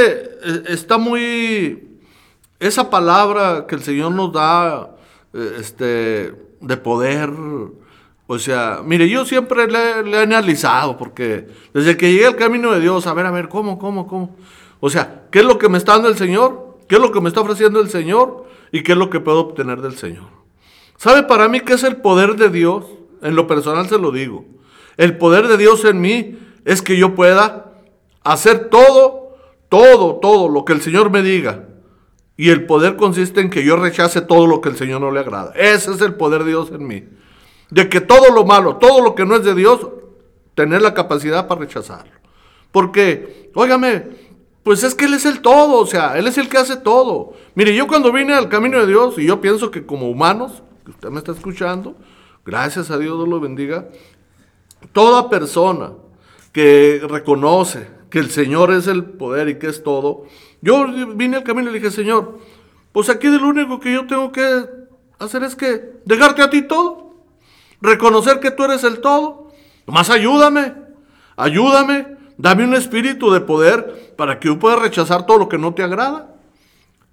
[0.43, 1.87] eh, está muy
[2.59, 4.89] esa palabra que el Señor nos da
[5.33, 7.29] eh, este de poder.
[8.31, 12.71] O sea, mire, yo siempre le, le he analizado porque desde que llegué al camino
[12.71, 14.35] de Dios, a ver, a ver, ¿cómo, cómo, cómo?
[14.79, 16.68] O sea, ¿qué es lo que me está dando el Señor?
[16.89, 18.45] ¿Qué es lo que me está ofreciendo el Señor?
[18.71, 20.25] ¿Y qué es lo que puedo obtener del Señor?
[20.97, 22.83] ¿Sabe para mí qué es el poder de Dios?
[23.21, 24.45] En lo personal se lo digo.
[24.97, 27.73] El poder de Dios en mí es que yo pueda
[28.23, 29.37] hacer todo,
[29.69, 31.67] todo, todo lo que el Señor me diga.
[32.35, 35.19] Y el poder consiste en que yo rechace todo lo que el Señor no le
[35.19, 35.53] agrada.
[35.55, 37.03] Ese es el poder de Dios en mí.
[37.69, 39.87] De que todo lo malo, todo lo que no es de Dios,
[40.55, 42.13] tener la capacidad para rechazarlo.
[42.71, 44.28] Porque, óigame,
[44.69, 47.33] pues es que Él es el todo, o sea, Él es el que hace todo.
[47.55, 50.91] Mire, yo cuando vine al camino de Dios, y yo pienso que como humanos, que
[50.91, 51.95] usted me está escuchando,
[52.45, 53.87] gracias a Dios, Dios lo bendiga,
[54.91, 55.93] toda persona
[56.51, 60.25] que reconoce que el Señor es el poder y que es todo,
[60.61, 62.37] yo vine al camino y le dije, Señor,
[62.91, 64.67] pues aquí lo único que yo tengo que
[65.17, 67.15] hacer es que dejarte a ti todo,
[67.81, 69.51] reconocer que tú eres el todo,
[69.87, 70.75] más ayúdame,
[71.37, 75.73] ayúdame, dame un espíritu de poder para que yo pueda rechazar todo lo que no
[75.75, 76.33] te agrada.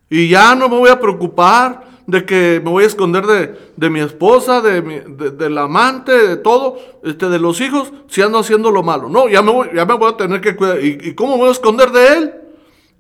[0.09, 3.91] Y ya no me voy a preocupar de que me voy a esconder de, de
[3.91, 8.39] mi esposa, de mi, de- del amante, de todo, este, de los hijos, si ando
[8.39, 9.09] haciendo lo malo.
[9.09, 10.83] No, ya me voy, ya me voy a tener que cuidar.
[10.85, 12.35] ¿Y, cómo me voy a esconder de él?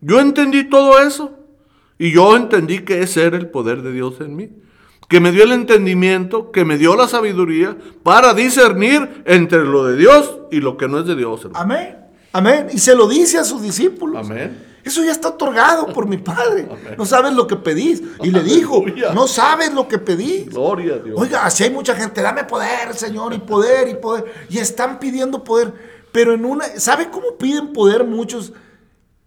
[0.01, 1.31] Yo entendí todo eso.
[1.99, 4.51] Y yo entendí que ese era el poder de Dios en mí.
[5.09, 9.97] Que me dio el entendimiento, que me dio la sabiduría para discernir entre lo de
[9.97, 11.49] Dios y lo que no es de Dios.
[11.55, 11.97] Amén.
[12.37, 12.69] Amén.
[12.73, 14.27] Y se lo dice a sus discípulos.
[14.27, 14.65] Amén.
[14.85, 16.69] Eso ya está otorgado por mi Padre.
[16.97, 18.03] No sabes lo que pedís.
[18.23, 19.13] Y le dijo, Aleluya.
[19.13, 20.49] no sabes lo que pedís.
[20.49, 21.21] Gloria a Dios.
[21.21, 24.25] Oiga, así hay mucha gente, dame poder, Señor, y poder, y poder.
[24.49, 25.73] Y están pidiendo poder.
[26.13, 28.53] Pero en una, ¿sabe cómo piden poder muchos?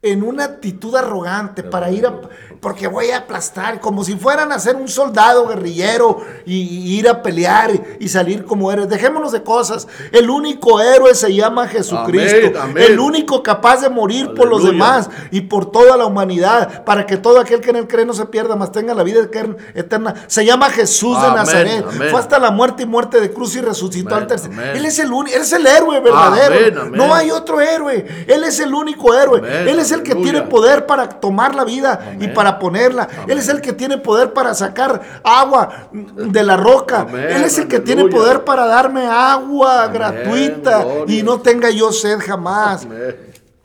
[0.02, 2.22] En una actitud arrogante para ir a...
[2.60, 7.08] Porque voy a aplastar, como si fueran a ser un soldado guerrillero y, y ir
[7.08, 8.90] a pelear y, y salir como héroes.
[8.90, 9.88] Dejémonos de cosas.
[10.12, 12.38] El único héroe se llama Jesucristo.
[12.50, 12.84] Amén, amén.
[12.84, 17.16] El único capaz de morir por los demás y por toda la humanidad, para que
[17.18, 20.14] todo aquel que en él cree no se pierda, mas tenga la vida eter- eterna.
[20.28, 21.86] Se llama Jesús de Nazaret.
[22.12, 24.52] Fue hasta la muerte y muerte de cruz y resucitó al tercer.
[24.76, 26.86] Él es el único, él es el héroe verdadero.
[26.92, 28.06] No hay otro héroe.
[28.28, 29.42] Él es el único héroe.
[29.70, 30.32] Él es el que aleluya.
[30.34, 32.34] tiene poder para tomar la vida y Amén.
[32.50, 33.08] Para ponerla.
[33.28, 37.02] Él es el que tiene poder para sacar agua de la roca.
[37.02, 41.16] Amén, él es el que tiene poder para darme agua Amén, gratuita gloria.
[41.16, 42.88] y no tenga yo sed jamás.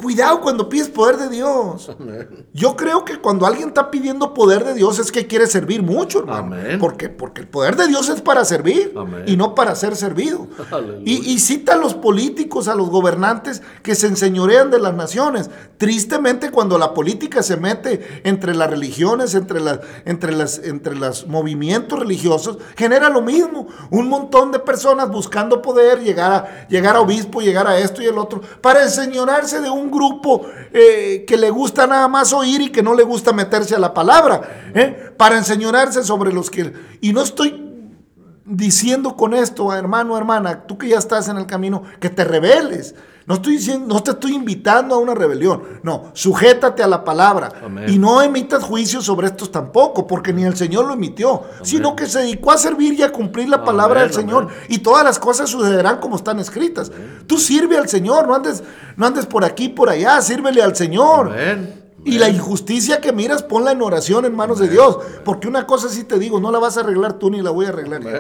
[0.05, 1.91] Cuidado cuando pides poder de Dios.
[2.53, 6.19] Yo creo que cuando alguien está pidiendo poder de Dios es que quiere servir mucho,
[6.19, 6.55] hermano.
[6.57, 6.79] Amén.
[6.79, 9.25] Porque, porque el poder de Dios es para servir Amén.
[9.27, 10.47] y no para ser servido.
[11.07, 15.49] Y, y cita a los políticos, a los gobernantes que se enseñorean de las naciones.
[15.79, 21.27] Tristemente, cuando la política se mete entre las religiones, entre, las, entre, las, entre los
[21.27, 23.69] movimientos religiosos, genera lo mismo.
[23.91, 28.07] Un montón de personas buscando poder, llegar a, llegar a obispo, llegar a esto y
[28.07, 32.71] el otro, para enseñorearse de un grupo eh, que le gusta nada más oír y
[32.71, 34.73] que no le gusta meterse a la palabra.
[34.75, 35.13] ¿eh?
[35.17, 36.73] Para enseñorearse sobre los que...
[37.01, 37.64] Y no estoy
[38.45, 42.95] diciendo con esto, hermano, hermana, tú que ya estás en el camino, que te rebeles.
[43.27, 45.63] No, estoy diciendo, no te estoy invitando a una rebelión.
[45.83, 47.51] No, sujétate a la palabra.
[47.65, 47.87] Amén.
[47.89, 52.05] Y no emitas juicios sobre estos tampoco, porque ni el Señor lo emitió, sino que
[52.05, 54.49] se dedicó a servir y a cumplir la palabra Amén, del Señor.
[54.69, 56.93] Y todas las cosas sucederán como están escritas.
[57.27, 58.63] Tú sirve al Señor, no andes,
[58.97, 61.31] no andes por aquí, por allá, sírvele al Señor.
[61.33, 61.84] Amén.
[62.05, 64.99] Y la injusticia que miras, ponla en oración en manos de Dios.
[65.25, 67.67] Porque una cosa sí te digo, no la vas a arreglar tú ni la voy
[67.67, 68.11] a arreglar yo.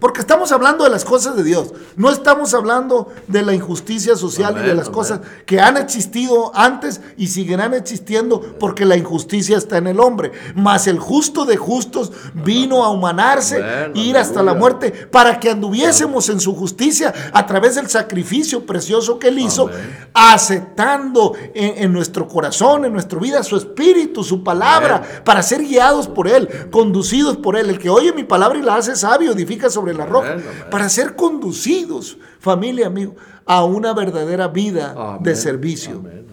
[0.00, 1.74] Porque estamos hablando de las cosas de Dios.
[1.96, 7.00] No estamos hablando de la injusticia social y de las cosas que han existido antes
[7.16, 10.32] y seguirán existiendo porque la injusticia está en el hombre.
[10.54, 13.62] Mas el justo de justos vino a humanarse,
[13.94, 19.18] ir hasta la muerte, para que anduviésemos en su justicia a través del sacrificio precioso
[19.18, 19.68] que él hizo,
[20.14, 26.08] aceptando en, en nuestro corazón, en nuestra vida, su espíritu, su palabra, para ser guiados
[26.08, 27.70] por él, conducidos por él.
[27.70, 30.36] El que oye mi palabra y la hace sabio, edifica sobre la roca,
[30.70, 33.14] para ser conducidos, familia, amigo,
[33.44, 35.98] a una verdadera vida Amén, de servicio.
[35.98, 36.26] Amén,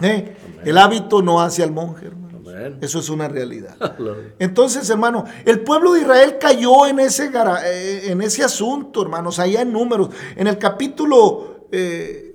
[0.00, 0.12] amén.
[0.12, 0.36] ¿Eh?
[0.64, 2.26] El hábito no hace al monje, hermano.
[2.80, 3.76] Eso es una realidad.
[4.38, 7.30] Entonces, hermano, el pueblo de Israel cayó en ese,
[7.64, 10.10] eh, en ese asunto, hermanos, allá en números.
[10.36, 12.25] En el capítulo eh,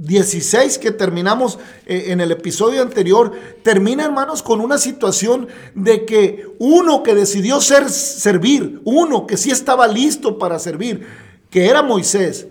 [0.00, 3.32] 16 que terminamos eh, en el episodio anterior,
[3.62, 9.50] termina, hermanos, con una situación de que uno que decidió ser, servir, uno que sí
[9.50, 11.06] estaba listo para servir,
[11.50, 12.46] que era Moisés,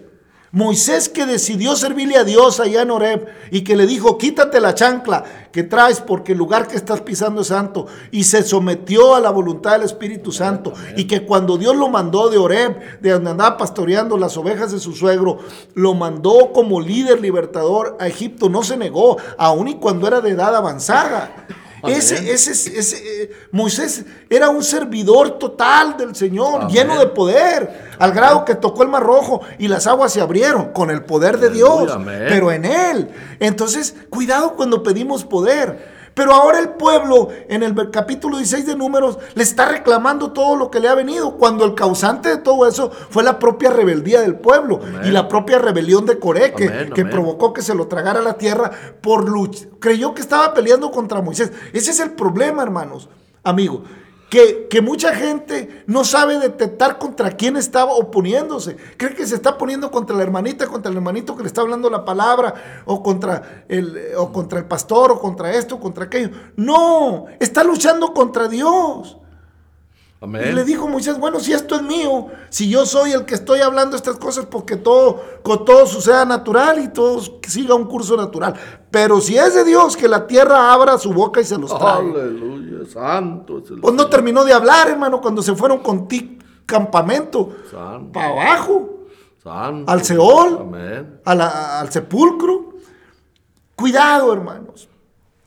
[0.51, 4.73] Moisés que decidió servirle a Dios allá en Horeb y que le dijo, quítate la
[4.73, 7.85] chancla que traes porque el lugar que estás pisando es santo.
[8.11, 10.73] Y se sometió a la voluntad del Espíritu Santo.
[10.95, 14.79] Y que cuando Dios lo mandó de Horeb, de donde andaba pastoreando las ovejas de
[14.79, 15.39] su suegro,
[15.75, 18.49] lo mandó como líder libertador a Egipto.
[18.49, 21.47] No se negó, aun y cuando era de edad avanzada.
[21.87, 26.75] Ese, ese, ese, eh, Moisés era un servidor total del Señor, Amén.
[26.75, 30.71] lleno de poder, al grado que tocó el mar rojo y las aguas se abrieron
[30.73, 32.25] con el poder de Dios, amén.
[32.27, 33.09] pero en Él.
[33.39, 35.98] Entonces, cuidado cuando pedimos poder.
[36.19, 40.69] Pero ahora el pueblo, en el capítulo 16 de Números, le está reclamando todo lo
[40.69, 44.35] que le ha venido, cuando el causante de todo eso fue la propia rebeldía del
[44.35, 44.99] pueblo Amén.
[45.05, 47.13] y la propia rebelión de Coré, que, Amén, que amén.
[47.13, 49.67] provocó que se lo tragara la tierra por lucha.
[49.79, 51.53] Creyó que estaba peleando contra Moisés.
[51.71, 53.07] Ese es el problema, hermanos,
[53.41, 53.83] amigo.
[54.29, 58.77] Que, que mucha gente no sabe detectar contra quién estaba oponiéndose.
[58.97, 61.89] Cree que se está poniendo contra la hermanita, contra el hermanito que le está hablando
[61.89, 66.29] la palabra, o contra el, o contra el pastor, o contra esto, o contra aquello.
[66.55, 69.17] No, está luchando contra Dios.
[70.21, 73.61] Y le dijo Moisés, bueno, si esto es mío, si yo soy el que estoy
[73.61, 78.53] hablando estas cosas, porque todo, con todo suceda natural y todo siga un curso natural.
[78.91, 81.99] Pero si es de Dios, que la tierra abra su boca y se los trae.
[82.11, 84.09] Aleluya, santo es el Pues no Señor.
[84.09, 88.89] terminó de hablar, hermano, cuando se fueron con ti campamento, Santo, para abajo,
[89.41, 89.89] santo.
[89.89, 90.69] al Seol.
[91.23, 92.73] Al sepulcro.
[93.75, 94.89] Cuidado, hermanos.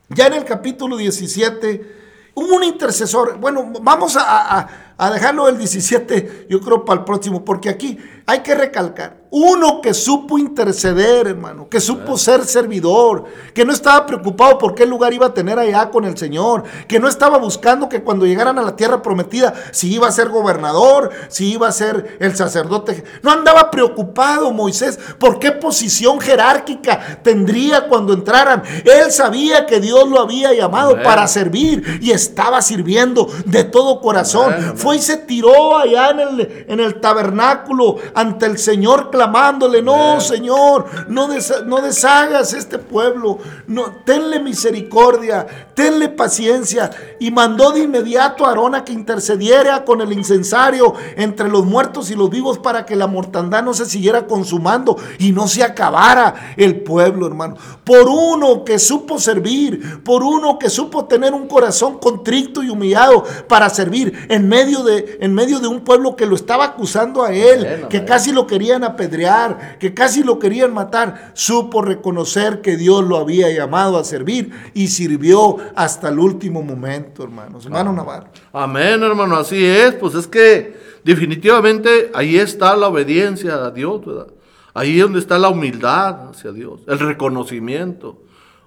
[0.08, 2.01] Ya en el capítulo 17
[2.34, 3.38] hubo un intercesor.
[3.38, 4.68] Bueno, vamos a, a-
[5.12, 7.98] dejarlo el 17, yo creo, para el próximo, porque aquí
[8.32, 9.22] hay que recalcar.
[9.34, 13.24] Uno que supo interceder, hermano, que supo ser servidor,
[13.54, 17.00] que no estaba preocupado por qué lugar iba a tener allá con el Señor, que
[17.00, 21.08] no estaba buscando que cuando llegaran a la tierra prometida, si iba a ser gobernador,
[21.28, 23.04] si iba a ser el sacerdote.
[23.22, 28.62] No andaba preocupado Moisés por qué posición jerárquica tendría cuando entraran.
[28.84, 31.04] Él sabía que Dios lo había llamado Amén.
[31.04, 34.52] para servir y estaba sirviendo de todo corazón.
[34.52, 34.76] Amén.
[34.76, 40.20] Fue y se tiró allá en el, en el tabernáculo ante el Señor clamándole, no.
[40.20, 46.90] Señor, no, desa- no deshagas este pueblo, no, tenle misericordia, tenle paciencia.
[47.18, 52.10] Y mandó de inmediato a Aarón a que intercediera con el incensario entre los muertos
[52.10, 56.54] y los vivos para que la mortandad no se siguiera consumando y no se acabara
[56.56, 57.56] el pueblo, hermano.
[57.84, 63.24] Por uno que supo servir, por uno que supo tener un corazón contrito y humillado
[63.48, 67.32] para servir en medio de, en medio de un pueblo que lo estaba acusando a
[67.32, 73.04] él, que casi lo querían apedrear, que casi lo querían matar, supo reconocer que Dios
[73.04, 77.64] lo había llamado a servir y sirvió hasta el último momento, hermanos.
[77.64, 78.28] Hermano Navarro.
[78.52, 79.94] Amén, hermano, así es.
[79.94, 84.26] Pues es que definitivamente ahí está la obediencia a Dios, ¿verdad?
[84.74, 88.22] Ahí es donde está la humildad hacia Dios, el reconocimiento.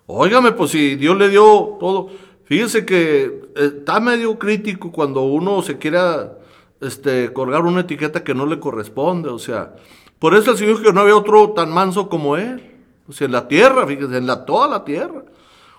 [0.08, 2.10] Óigame, pues si Dios le dio todo,
[2.46, 3.24] fíjese que
[3.56, 6.38] eh, está medio crítico cuando uno se quiera
[6.82, 9.76] este, colgar una etiqueta que no le corresponde, o sea,
[10.20, 12.76] por eso el Señor que no había otro tan manso como Él,
[13.08, 15.24] o sea, en la tierra, fíjese, en la, toda la tierra.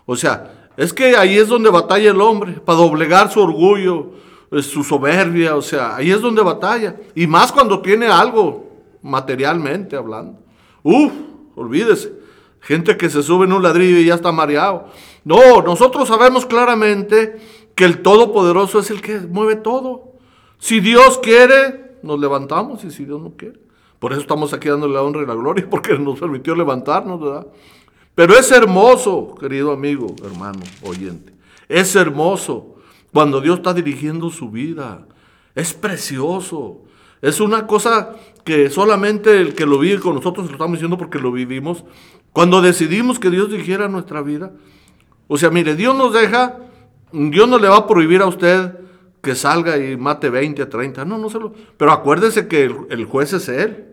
[0.04, 4.12] O sea, es que ahí es donde batalla el hombre, para doblegar su orgullo,
[4.50, 6.96] eh, su soberbia, o sea, ahí es donde batalla.
[7.14, 8.66] Y más cuando tiene algo,
[9.02, 10.38] materialmente hablando.
[10.82, 11.12] Uf,
[11.54, 12.12] olvídese.
[12.60, 14.88] Gente que se sube en un ladrillo y ya está mareado.
[15.24, 17.36] No, nosotros sabemos claramente
[17.74, 20.05] que el Todopoderoso es el que mueve todo.
[20.58, 23.58] Si Dios quiere, nos levantamos y si Dios no quiere.
[23.98, 27.46] Por eso estamos aquí dándole la honra y la gloria, porque nos permitió levantarnos, ¿verdad?
[28.14, 31.34] Pero es hermoso, querido amigo, hermano, oyente.
[31.68, 32.76] Es hermoso
[33.12, 35.06] cuando Dios está dirigiendo su vida.
[35.54, 36.82] Es precioso.
[37.20, 41.18] Es una cosa que solamente el que lo vive con nosotros lo estamos diciendo porque
[41.18, 41.84] lo vivimos.
[42.32, 44.52] Cuando decidimos que Dios dirigiera nuestra vida.
[45.28, 46.58] O sea, mire, Dios nos deja,
[47.12, 48.72] Dios no le va a prohibir a usted
[49.26, 51.04] que salga y mate 20, 30.
[51.04, 51.52] No, no se lo.
[51.76, 53.86] Pero acuérdese que el, juez es él.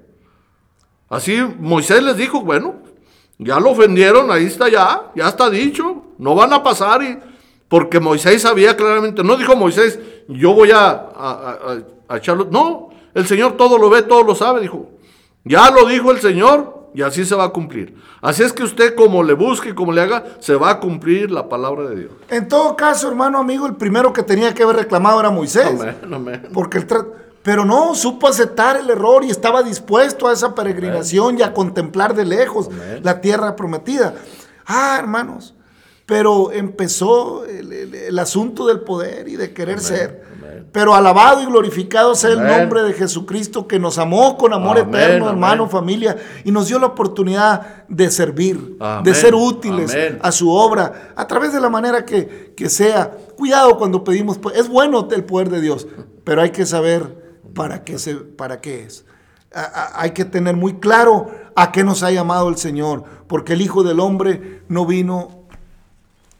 [1.09, 2.75] Así Moisés les dijo, bueno,
[3.39, 7.17] ya lo ofendieron, ahí está ya, ya está dicho, no van a pasar y
[7.67, 10.91] porque Moisés sabía claramente, no dijo Moisés, yo voy a,
[12.07, 14.91] a echarlo, no, el Señor todo lo ve, todo lo sabe, dijo,
[15.43, 17.95] ya lo dijo el Señor y así se va a cumplir.
[18.21, 21.49] Así es que usted como le busque, como le haga, se va a cumplir la
[21.49, 22.11] palabra de Dios.
[22.29, 25.67] En todo caso, hermano amigo, el primero que tenía que haber reclamado era Moisés.
[25.79, 26.49] Amén, amén.
[26.53, 27.07] Porque el tra-
[27.41, 32.15] pero no, supo aceptar el error y estaba dispuesto a esa peregrinación y a contemplar
[32.15, 32.69] de lejos
[33.01, 34.15] la tierra prometida.
[34.65, 35.53] Ah, hermanos,
[36.05, 40.23] pero empezó el, el- el asunto del poder y de querer ser.
[40.53, 40.69] Amén.
[40.71, 44.95] Pero alabado y glorificado sea el nombre de Jesucristo que nos amó con amor Amén,
[44.95, 49.91] eterno, hermano, familia, y nos dio la oportunidad de servir, de ser útiles
[50.21, 53.11] a su obra, a través de la manera que, que sea.
[53.37, 55.87] Cuidado cuando pedimos, po- es bueno el poder de Dios,
[56.23, 57.23] pero hay que saber
[57.53, 59.05] para qué, se, para qué es.
[59.53, 63.53] A- a- hay que tener muy claro a qué nos ha llamado el Señor, porque
[63.53, 65.42] el Hijo del Hombre no vino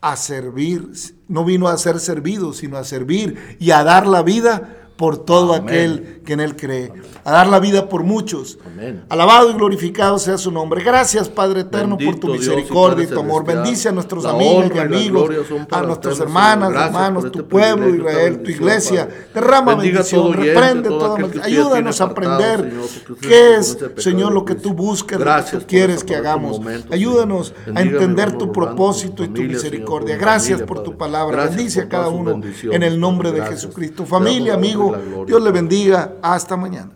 [0.04, 0.92] a servir,
[1.30, 5.54] no vino a ser servido, sino a servir y a dar la vida por todo
[5.54, 5.68] Amén.
[5.68, 6.94] aquel que en Él cree,
[7.26, 8.58] a dar la vida por muchos.
[8.66, 9.04] Amén.
[9.10, 10.82] Alabado y glorificado sea su nombre.
[10.82, 13.46] Gracias, Padre eterno, por tu Dios y misericordia y tu amor.
[13.46, 15.30] Bendice a nuestros amigos y amigos,
[15.70, 19.10] a nuestras hermanas, hermanos, tu este pueblo, Israel, tu iglesia.
[19.10, 19.28] Padre.
[19.34, 24.46] Derrama Bendiga bendición, todo reprende todo toda Ayúdanos a aprender Señor, qué es, Señor, lo
[24.46, 26.62] que tú buscas, lo que tú quieres que hagamos.
[26.90, 30.16] Ayúdanos a entender tu propósito y tu misericordia.
[30.16, 31.48] Gracias por tu palabra.
[31.48, 32.40] Bendice a cada uno
[32.72, 33.44] en el nombre de.
[33.44, 34.06] Jesucristo.
[34.06, 34.93] Familia, amigo,
[35.26, 36.14] Dios le bendiga.
[36.22, 36.94] Hasta mañana.